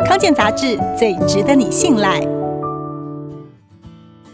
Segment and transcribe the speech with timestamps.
[0.00, 2.20] 康健杂志最值得你信赖。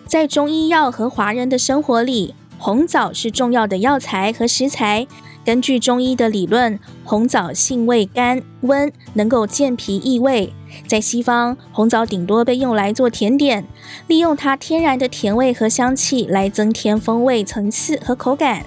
[0.07, 5.07] 在中医药和华人的生活里，红枣是重要的药材和食材。
[5.45, 10.53] 根据中医的理论，红枣性味甘温，能够健脾益胃。
[10.87, 13.65] 在西方，红枣顶多被用来做甜点，
[14.07, 18.65] 利用它天然的甜味和香气来增添风味层次和口感。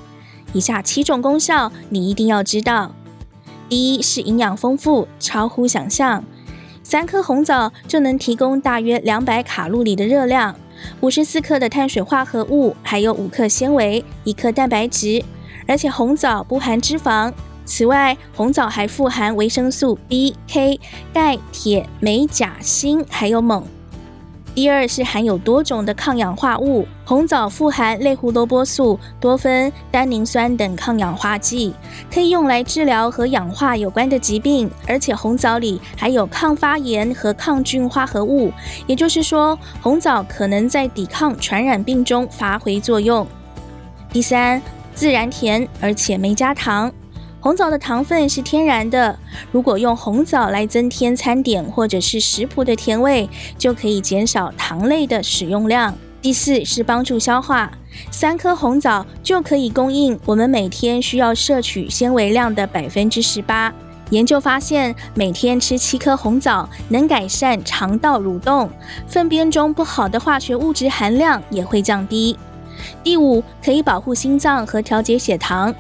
[0.53, 2.93] 以下七种功效你一定要知道：
[3.67, 6.23] 第一是营养丰富，超乎想象。
[6.83, 10.55] 三颗红枣就能提供大约两百卡路里的热量，
[10.99, 15.23] 五十四克的碳水化合物，还有五克纤维，一克蛋白质。
[15.65, 17.31] 而且红枣不含脂肪，
[17.65, 20.79] 此外，红枣还富含维生素 B、K、
[21.13, 23.63] 钙、铁、镁、钾、锌，还有锰。
[24.55, 31.73] 第二是含有多种的抗氧化物，红枣富含类胡萝卜素、多酚、单宁酸等抗氧化剂，
[32.13, 34.69] 可以用来治疗和氧化有关的疾病。
[34.87, 38.51] 而且红枣里还有抗发炎和抗菌化合物，
[38.85, 43.25] 也就是说，红枣可能在抵抗传染病中发挥作用。
[44.11, 44.61] 第三。
[44.95, 46.93] 自然甜，而且没加糖。
[47.43, 49.19] 红枣的糖分是天然的，
[49.51, 55.93] 如果用红枣来增添餐点或者是食谱的甜味，就可以减少糖类的使用量。
[56.21, 57.69] 第四是帮助消化，
[58.09, 63.73] 三颗红枣就可以供应我们每天需要摄取纤维量的百分之十八。
[64.11, 68.69] 研究发现，每天吃七颗红枣能改善肠道蠕动，
[69.05, 72.37] 粪便中不好的化学物质含量也会降低。
[73.03, 75.75] 第五，可以保护心脏和调节血糖。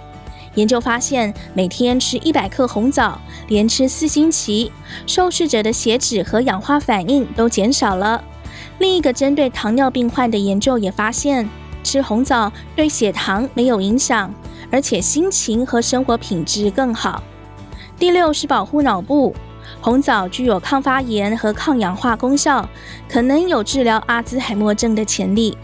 [0.55, 4.71] 研究发现，每天吃一百克红枣，连吃四星期，
[5.07, 8.23] 受试者的血脂和氧化反应都减少了。
[8.79, 11.49] 另一个针对糖尿病患的研究也发现，
[11.83, 14.33] 吃红枣对血糖没有影响，
[14.71, 17.23] 而且心情和生活品质更好。
[17.97, 19.35] 第六是保护脑部，
[19.81, 22.67] 红枣具有抗发炎和抗氧化功效，
[23.09, 25.57] 可能有治疗阿兹海默症的潜力。